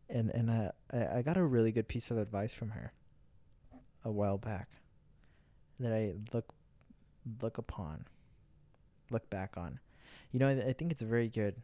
[0.09, 2.93] and and I, I got a really good piece of advice from her
[4.05, 4.69] a while back
[5.81, 6.55] that I look
[7.43, 8.07] look upon
[9.11, 9.79] look back on.
[10.33, 11.57] You know I, I think it's very good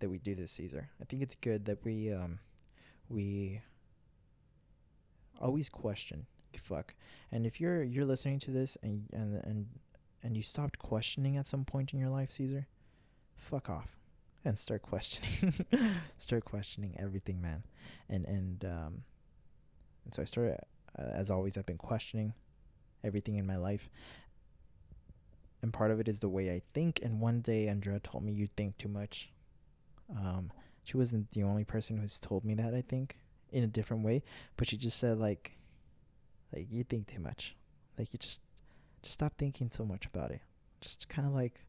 [0.00, 0.88] that we do this Caesar.
[1.00, 2.38] I think it's good that we um
[3.08, 3.60] we
[5.40, 6.94] always question fuck.
[7.30, 9.66] And if you're you're listening to this and and and
[10.22, 12.66] and you stopped questioning at some point in your life Caesar
[13.36, 13.96] fuck off
[14.44, 15.54] and start questioning
[16.18, 17.62] start questioning everything man.
[18.08, 19.04] And and um
[20.04, 20.58] and so i started
[20.98, 22.32] uh, as always i've been questioning
[23.04, 23.90] everything in my life
[25.62, 28.32] and part of it is the way i think and one day andrea told me
[28.32, 29.30] you think too much
[30.16, 30.50] um
[30.84, 33.18] she wasn't the only person who's told me that i think
[33.50, 34.22] in a different way
[34.56, 35.52] but she just said like
[36.54, 37.56] like you think too much
[37.98, 38.40] like you just
[39.02, 40.40] just stop thinking so much about it
[40.80, 41.64] just kind of like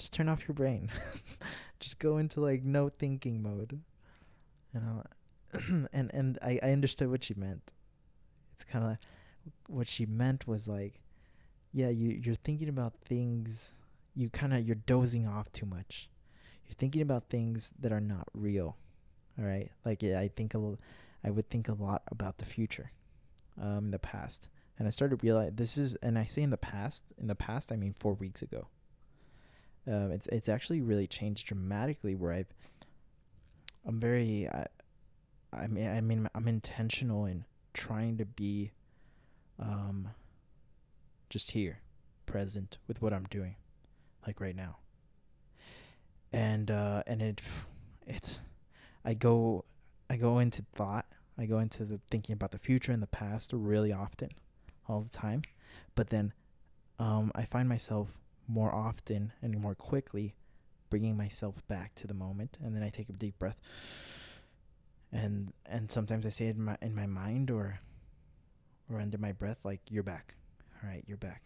[0.00, 0.90] just turn off your brain.
[1.80, 3.80] just go into like no thinking mode.
[4.74, 5.04] You know,
[5.92, 7.70] and and I I understood what she meant.
[8.54, 8.98] It's kind of like
[9.68, 11.00] what she meant was like,
[11.72, 13.74] yeah, you you're thinking about things.
[14.14, 16.08] You kind of you're dozing off too much.
[16.66, 18.76] You're thinking about things that are not real.
[19.38, 22.90] All right, like yeah, I think I would think a lot about the future,
[23.60, 26.56] um, the past, and I started to realize this is, and I say in the
[26.56, 28.66] past, in the past I mean four weeks ago
[29.86, 32.14] um, it's it's actually really changed dramatically.
[32.14, 32.52] Where I've
[33.86, 34.66] I'm very I,
[35.52, 38.72] I mean I mean I'm intentional in trying to be
[39.58, 40.08] um
[41.30, 41.80] just here,
[42.26, 43.56] present with what I'm doing,
[44.26, 44.76] like right now.
[46.32, 47.40] And uh and it
[48.06, 48.40] it's
[49.04, 49.64] I go
[50.10, 51.06] I go into thought.
[51.38, 54.30] I go into the thinking about the future and the past really often,
[54.86, 55.42] all the time.
[55.94, 56.34] But then
[56.98, 60.34] um, I find myself more often and more quickly,
[60.90, 62.58] bringing myself back to the moment.
[62.62, 63.56] And then I take a deep breath.
[65.12, 67.80] And and sometimes I say it in my in my mind or
[68.92, 70.34] or under my breath, like you're back.
[70.82, 71.42] All right, you're back.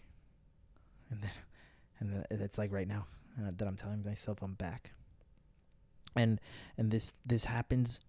[1.11, 1.31] And then
[2.01, 3.07] and then it's like right now
[3.38, 4.92] uh, that I'm telling myself I'm back.
[6.16, 6.40] And
[6.79, 8.01] and this this happens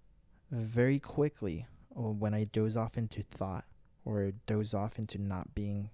[0.51, 3.65] very quickly uh, when I doze off into thought
[4.03, 5.89] or doze off into not being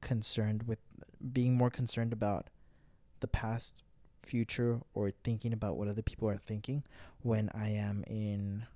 [0.00, 0.78] concerned with
[1.32, 2.48] being more concerned about
[3.20, 3.74] the past,
[4.22, 6.82] future, or thinking about what other people are thinking
[7.22, 8.66] when I am in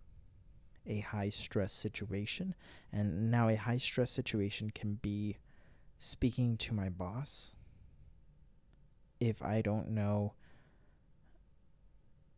[0.87, 2.55] a high stress situation.
[2.93, 5.39] And now, a high stress situation can be
[5.97, 7.55] speaking to my boss
[9.21, 10.35] if I don't know.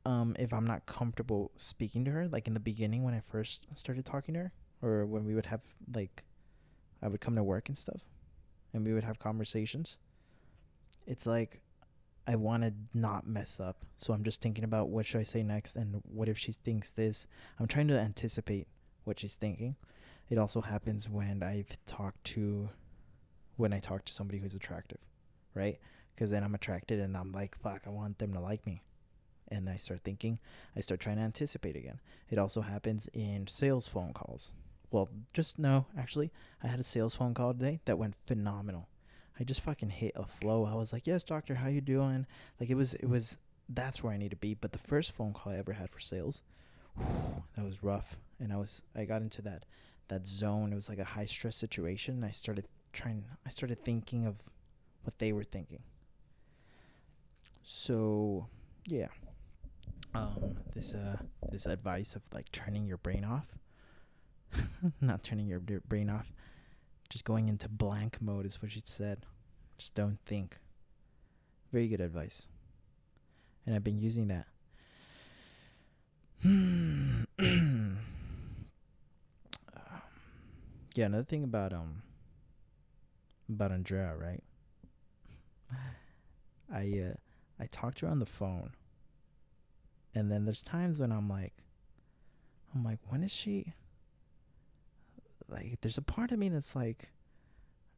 [0.05, 3.67] Um, if I'm not comfortable speaking to her, like in the beginning when I first
[3.75, 6.23] started talking to her, or when we would have like,
[7.03, 8.03] I would come to work and stuff
[8.73, 9.99] and we would have conversations,
[11.07, 11.61] it's like
[12.29, 13.85] I want to not mess up.
[13.97, 16.91] So I'm just thinking about what should I say next and what if she thinks
[16.91, 17.27] this.
[17.59, 18.69] I'm trying to anticipate
[19.05, 19.77] what she's thinking.
[20.29, 22.71] It also happens when I've talked to
[23.57, 24.99] when I talk to somebody who's attractive,
[25.55, 25.79] right?
[26.15, 28.83] Because then I'm attracted and I'm like, fuck, I want them to like me.
[29.49, 30.39] And I start thinking,
[30.75, 32.01] I start trying to anticipate again.
[32.31, 34.53] It also happens in sales phone calls.
[34.91, 38.89] Well, just no, actually, I had a sales phone call today that went phenomenal.
[39.39, 40.65] I just fucking hit a flow.
[40.65, 42.27] I was like, "Yes, doctor, how you doing?"
[42.59, 43.37] Like it was, it was.
[43.69, 44.55] That's where I need to be.
[44.55, 46.43] But the first phone call I ever had for sales,
[46.97, 48.17] whew, that was rough.
[48.39, 49.65] And I was, I got into that,
[50.09, 50.73] that zone.
[50.73, 52.15] It was like a high stress situation.
[52.15, 52.67] And I started
[52.97, 53.25] trying.
[53.45, 54.37] I started thinking of
[55.05, 55.83] what they were thinking.
[57.63, 58.47] So,
[58.87, 59.09] yeah.
[60.15, 61.19] Um, this uh,
[61.53, 63.47] this advice of like turning your brain off,
[65.03, 66.33] not turning your brain off,
[67.11, 69.27] just going into blank mode is what she said.
[69.77, 70.57] Just don't think.
[71.71, 72.49] Very good advice.
[73.67, 74.47] And I've been using that.
[80.95, 82.03] yeah, another thing about um
[83.49, 84.43] about Andrea, right?
[86.73, 87.15] I uh
[87.61, 88.71] I talked to her on the phone.
[90.15, 91.55] And then there's times when I'm like
[92.75, 93.75] I'm like, when is she
[95.49, 97.11] like there's a part of me that's like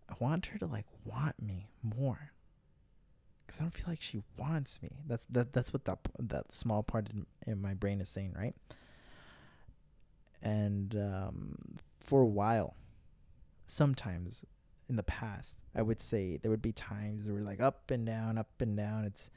[0.08, 2.32] I want her to like want me more.
[3.46, 4.90] Cuz I don't feel like she wants me.
[5.06, 8.54] That's that that's what that that small part in, in my brain is saying, right?
[10.42, 11.56] And um
[12.00, 12.74] for a while
[13.66, 14.46] sometimes
[14.88, 18.38] in the past, I would say there would be times where like up and down,
[18.38, 19.04] up and down.
[19.04, 19.30] It's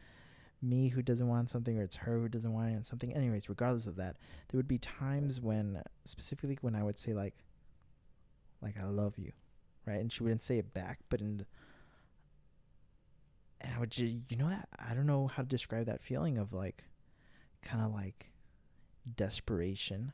[0.61, 3.13] me who doesn't want something or it's her who doesn't want something.
[3.13, 4.17] Anyways, regardless of that,
[4.49, 7.35] there would be times when specifically when I would say like
[8.61, 9.31] like I love you,
[9.85, 9.99] right?
[9.99, 11.45] And she wouldn't say it back, but in
[13.59, 16.37] and I would just, you know that I don't know how to describe that feeling
[16.37, 16.83] of like
[17.61, 18.31] kind of like
[19.15, 20.13] desperation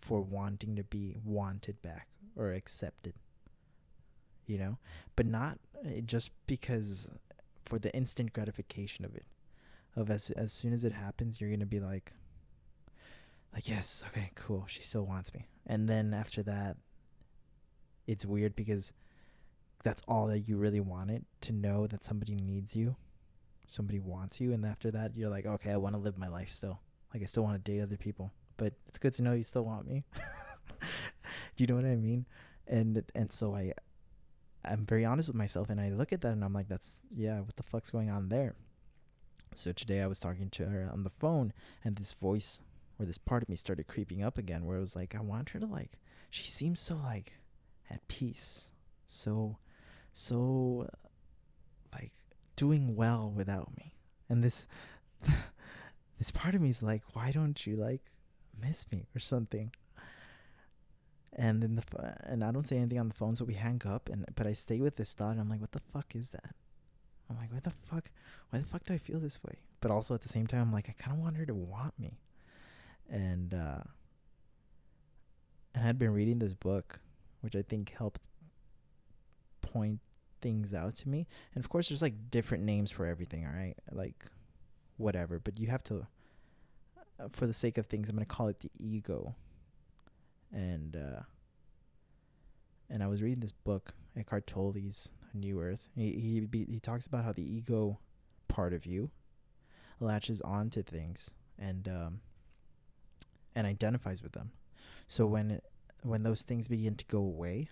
[0.00, 3.14] for wanting to be wanted back or accepted
[4.46, 4.78] you know?
[5.16, 7.10] But not uh, just because
[7.64, 9.24] for the instant gratification of it.
[9.96, 12.12] Of as as soon as it happens you're to be like
[13.52, 15.46] like yes okay cool she still wants me.
[15.66, 16.76] And then after that
[18.06, 18.92] it's weird because
[19.82, 22.96] that's all that you really wanted to know that somebody needs you
[23.68, 26.50] somebody wants you and after that you're like okay i want to live my life
[26.50, 26.80] still.
[27.12, 29.64] Like i still want to date other people but it's good to know you still
[29.64, 30.04] want me.
[31.56, 32.26] Do you know what i mean?
[32.66, 33.72] And and so i
[34.64, 37.40] i'm very honest with myself and i look at that and i'm like that's yeah
[37.40, 38.54] what the fuck's going on there?
[39.54, 41.52] So today i was talking to her on the phone
[41.84, 42.60] and this voice
[42.98, 45.50] or this part of me started creeping up again where it was like i want
[45.50, 45.92] her to like
[46.30, 47.34] she seems so like
[47.88, 48.70] at peace
[49.06, 49.58] so
[50.12, 50.88] so
[51.92, 52.12] like
[52.56, 53.94] doing well without me.
[54.28, 54.66] And this
[56.18, 58.00] this part of me is like why don't you like
[58.60, 59.72] miss me or something
[61.36, 61.82] and then the
[62.24, 64.08] and I don't say anything on the phone, so we hang up.
[64.08, 66.54] And but I stay with this thought, and I'm like, what the fuck is that?
[67.28, 68.10] I'm like, what the fuck?
[68.50, 69.58] Why the fuck do I feel this way?
[69.80, 71.98] But also at the same time, I'm like, I kind of want her to want
[71.98, 72.18] me,
[73.10, 73.82] and uh,
[75.74, 77.00] and I'd been reading this book,
[77.40, 78.20] which I think helped
[79.60, 80.00] point
[80.40, 81.26] things out to me.
[81.54, 83.44] And of course, there's like different names for everything.
[83.44, 84.24] All right, like
[84.98, 85.40] whatever.
[85.40, 86.06] But you have to,
[87.18, 89.34] uh, for the sake of things, I'm gonna call it the ego
[90.54, 91.20] and uh,
[92.88, 95.88] and I was reading this book, Eckhart Tolle's New Earth.
[95.94, 97.98] He he he talks about how the ego
[98.48, 99.10] part of you
[100.00, 102.20] latches on to things and um,
[103.54, 104.52] and identifies with them.
[105.08, 105.60] So when
[106.02, 107.68] when those things begin to go away,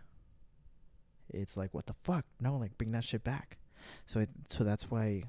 [1.30, 2.24] it's like what the fuck?
[2.40, 3.58] No, like bring that shit back.
[4.06, 5.24] So it, so that's why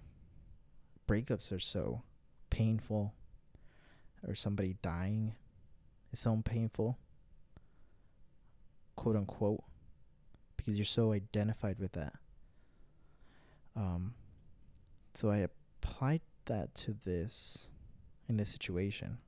[1.07, 2.01] breakups are so
[2.49, 3.13] painful
[4.27, 5.33] or somebody dying
[6.11, 6.97] is so painful
[8.95, 9.63] quote unquote
[10.57, 12.13] because you're so identified with that.
[13.75, 14.13] Um
[15.15, 17.67] so i applied that to this
[18.27, 19.19] in this situation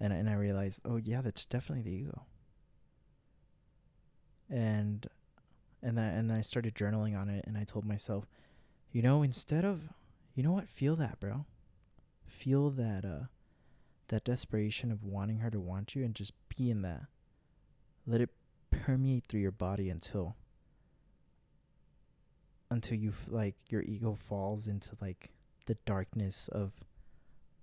[0.00, 2.22] and and i realized oh yeah that's definitely the ego.
[4.50, 5.06] And
[5.82, 8.26] and that and then i started journaling on it and i told myself
[8.92, 9.90] you know instead of
[10.36, 10.68] you know what?
[10.68, 11.46] Feel that bro.
[12.26, 13.26] Feel that uh
[14.08, 17.06] that desperation of wanting her to want you and just be in that.
[18.06, 18.30] Let it
[18.84, 20.36] permeate through your body until
[22.70, 25.30] until you like your ego falls into like
[25.66, 26.72] the darkness of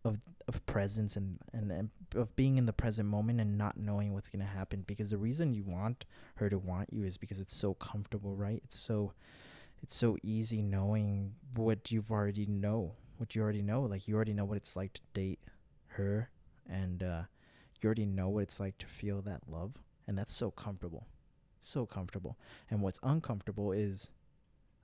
[0.06, 4.14] of of presence and, and and of being in the present moment and not knowing
[4.14, 4.84] what's to happen.
[4.86, 6.06] Because the reason you want
[6.36, 8.62] her to want you is because it's so comfortable right?
[8.64, 9.14] It's so
[9.82, 13.84] it's so easy knowing what you've already know what you already know.
[13.84, 15.40] Like you already know what it's like to date
[15.88, 16.30] her
[16.70, 17.22] and uh
[17.82, 19.74] you already know what it's like to feel that love
[20.08, 21.08] and that's so comfortable
[21.60, 22.38] So comfortable.
[22.70, 24.12] And what's uncomfortable is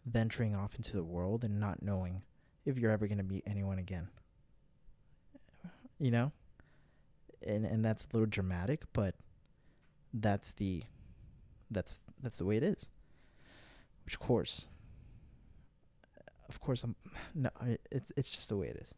[0.06, 2.24] venturing off into the world and not knowing
[2.66, 4.08] if you're ever going to meet anyone again.
[6.00, 6.32] You know?
[7.46, 9.16] And and that's a little dramatic, but
[10.14, 10.84] that's the
[11.72, 12.90] that's that's the way it is.
[14.06, 14.68] Which of course
[16.48, 16.96] of course I'm
[17.36, 17.50] no
[17.92, 18.94] it's it's just the way it is.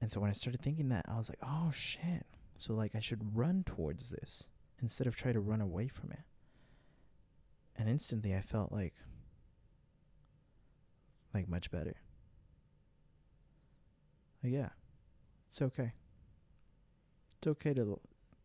[0.00, 2.26] And so when I started thinking that, I was like, "Oh shit."
[2.56, 4.48] So like I should run towards this
[4.84, 6.20] instead of try to run away from it.
[7.74, 8.92] And instantly I felt like
[11.32, 11.96] like much better.
[14.42, 14.68] Like, yeah.
[15.48, 15.94] It's okay.
[17.38, 17.98] It's okay to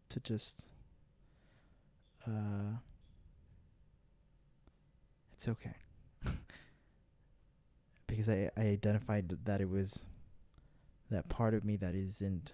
[0.08, 0.62] to just
[2.26, 2.78] uh
[5.34, 5.76] it's okay.
[8.08, 10.06] because I I identified that it was
[11.12, 12.54] that part of me that isn't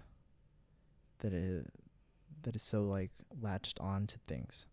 [1.20, 1.68] that it
[2.46, 3.10] that is so like
[3.42, 4.66] latched on to things.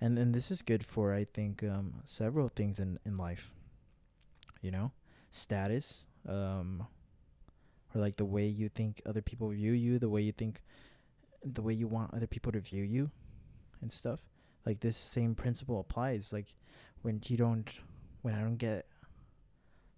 [0.00, 3.52] And and this is good for I think um several things in in life.
[4.62, 4.92] You know?
[5.30, 6.86] Status, um
[7.94, 10.62] or like the way you think other people view you, the way you think
[11.44, 13.10] the way you want other people to view you
[13.82, 14.20] and stuff.
[14.64, 16.54] Like this same principle applies like
[17.02, 17.68] when you don't
[18.22, 18.86] when I don't get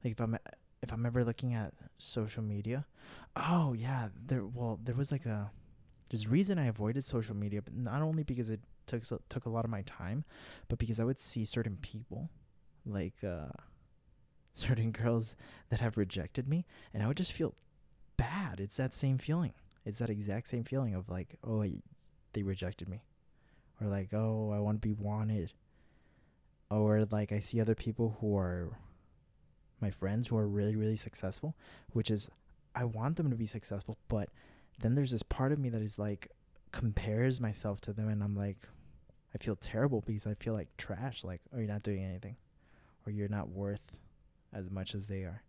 [0.02, 0.36] like if I'm
[0.82, 2.86] if I'm ever looking at social media,
[3.36, 5.52] oh yeah, there well there was like a
[6.10, 9.48] there's reason I avoided social media, but not only because it took so, took a
[9.48, 10.24] lot of my time,
[10.68, 12.28] but because I would see certain people,
[12.84, 13.52] like uh,
[14.52, 15.36] certain girls
[15.70, 17.54] that have rejected me, and I would just feel
[18.16, 18.58] bad.
[18.58, 19.52] It's that same feeling.
[19.86, 21.64] It's that exact same feeling of like, oh,
[22.32, 23.02] they rejected me,
[23.80, 25.52] or like, oh, I want to be wanted,
[26.70, 28.68] or like I see other people who are
[29.80, 31.54] my friends who are really really successful,
[31.92, 32.28] which is
[32.74, 34.28] I want them to be successful, but
[34.80, 36.30] then there's this part of me that is like
[36.72, 38.56] compares myself to them and I'm like
[39.34, 42.36] I feel terrible because I feel like trash like oh you're not doing anything
[43.06, 43.96] or you're not worth
[44.52, 45.42] as much as they are.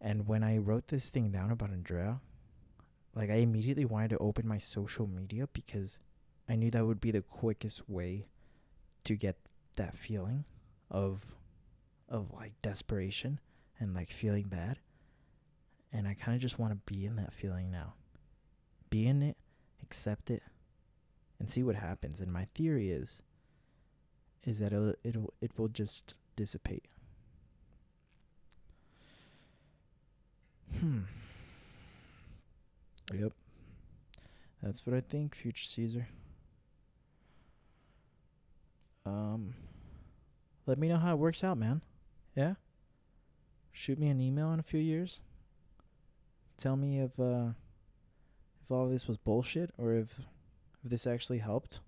[0.00, 2.20] And when I wrote this thing down about Andrea,
[3.14, 5.98] like I immediately wanted to open my social media because
[6.48, 8.26] I knew that would be the quickest way
[9.04, 9.36] to get
[9.76, 10.44] that feeling
[10.90, 11.24] of
[12.08, 13.40] of like desperation
[13.80, 14.78] and like feeling bad.
[15.92, 17.94] And I kind of just want to be in that feeling now
[18.90, 19.36] be in it,
[19.82, 20.42] accept it,
[21.38, 22.20] and see what happens.
[22.20, 23.22] And my theory is
[24.44, 26.84] is that it'll, it'll it will just dissipate.
[30.78, 31.00] Hmm.
[33.12, 33.32] Yep.
[34.62, 36.08] That's what I think, future Caesar.
[39.04, 39.54] Um
[40.66, 41.80] let me know how it works out, man.
[42.34, 42.54] Yeah?
[43.72, 45.20] Shoot me an email in a few years.
[46.56, 47.50] Tell me if uh
[48.66, 50.08] if all of this was bullshit or if
[50.82, 51.80] if this actually helped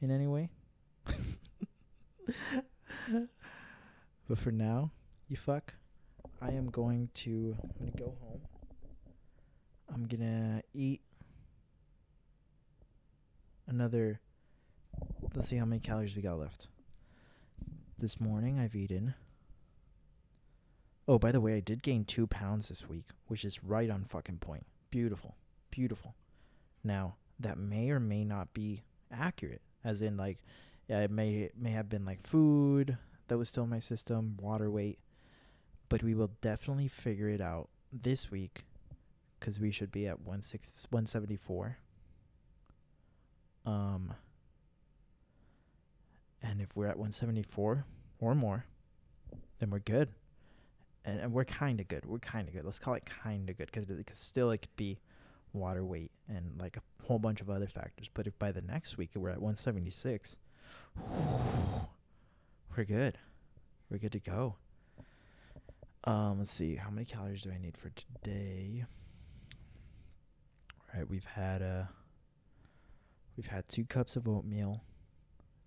[0.00, 0.50] in any way.
[4.28, 4.90] but for now,
[5.28, 5.74] you fuck.
[6.42, 8.40] I am going to I'm gonna go home.
[9.92, 11.02] I'm gonna eat
[13.68, 14.20] another
[15.34, 16.66] let's see how many calories we got left.
[17.96, 19.14] This morning I've eaten
[21.06, 24.04] Oh, by the way, I did gain two pounds this week, which is right on
[24.04, 24.66] fucking point.
[24.90, 25.36] Beautiful
[25.70, 26.14] beautiful.
[26.82, 30.38] Now, that may or may not be accurate, as in, like,
[30.88, 32.96] yeah, it may, it may have been like food
[33.28, 34.98] that was still in my system, water weight,
[35.88, 38.64] but we will definitely figure it out this week
[39.38, 41.78] because we should be at 174.
[43.66, 44.14] Um,
[46.42, 47.84] and if we're at 174
[48.20, 48.64] or more,
[49.58, 50.08] then we're good.
[51.04, 52.04] And, and we're kind of good.
[52.06, 52.64] We're kind of good.
[52.64, 54.98] Let's call it kind of good because it could still it could be
[55.52, 58.10] water weight, and like a whole bunch of other factors.
[58.12, 60.36] But if by the next week we're at 176,
[62.76, 63.18] we're good.
[63.90, 64.56] We're good to go.
[66.04, 66.76] Um, let's see.
[66.76, 68.84] How many calories do I need for today?
[70.72, 71.84] All right, we've had uh
[73.36, 74.82] we've had two cups of oatmeal,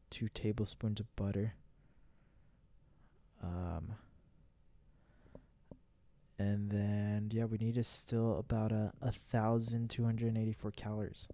[0.09, 1.53] two tablespoons of butter.
[3.43, 3.95] Um
[6.41, 10.53] and then yeah, we need to still about a, a thousand two hundred and eighty
[10.53, 11.27] four calories.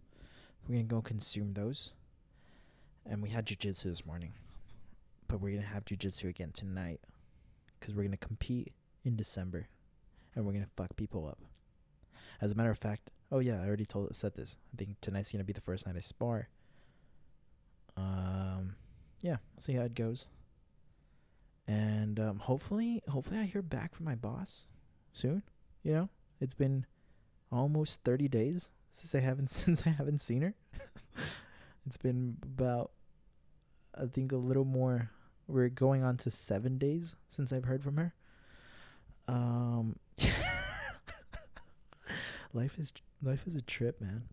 [0.68, 1.94] We're gonna go consume those.
[3.10, 4.34] And we had jujitsu this morning,
[5.30, 7.00] but we're gonna have jujitsu again tonight,
[7.80, 8.74] because we're gonna compete
[9.06, 9.70] in December,
[10.36, 11.40] and we're gonna fuck people up.
[12.42, 14.58] As a matter of fact, oh yeah, I already told said this.
[14.74, 16.50] I think tonight's gonna be the first night I spar.
[17.96, 18.76] Um,
[19.22, 20.26] yeah, see how it goes.
[21.66, 24.68] And um, hopefully, hopefully I hear back from my boss
[25.18, 25.44] soon.
[25.84, 26.10] You know,
[26.40, 26.86] it's been
[27.52, 30.54] almost 30 days since I haven't since I haven't seen her.
[31.86, 32.92] it's been about
[33.96, 35.12] I think a little more.
[35.48, 38.14] We're going on to seven days since I've heard from her.
[39.28, 39.96] Um,
[42.54, 42.94] life is
[43.24, 44.24] life is a trip, man.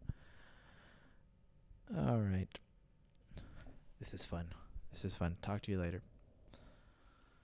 [1.96, 2.48] All right.
[4.00, 4.46] This is fun.
[4.92, 5.36] This is fun.
[5.40, 6.02] Talk to you later.